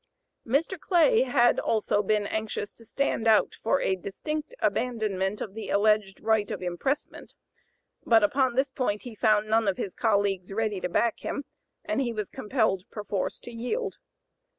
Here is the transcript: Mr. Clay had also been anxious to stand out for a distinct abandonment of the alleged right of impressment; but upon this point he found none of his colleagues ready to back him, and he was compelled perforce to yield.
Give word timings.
Mr. 0.47 0.79
Clay 0.79 1.21
had 1.21 1.59
also 1.59 2.01
been 2.01 2.25
anxious 2.25 2.73
to 2.73 2.83
stand 2.83 3.27
out 3.27 3.53
for 3.61 3.79
a 3.79 3.95
distinct 3.95 4.55
abandonment 4.59 5.41
of 5.41 5.53
the 5.53 5.69
alleged 5.69 6.19
right 6.21 6.49
of 6.49 6.63
impressment; 6.63 7.35
but 8.03 8.23
upon 8.23 8.55
this 8.55 8.71
point 8.71 9.03
he 9.03 9.13
found 9.13 9.47
none 9.47 9.67
of 9.67 9.77
his 9.77 9.93
colleagues 9.93 10.51
ready 10.51 10.81
to 10.81 10.89
back 10.89 11.19
him, 11.19 11.45
and 11.85 12.01
he 12.01 12.11
was 12.11 12.29
compelled 12.29 12.81
perforce 12.89 13.39
to 13.39 13.51
yield. 13.51 13.97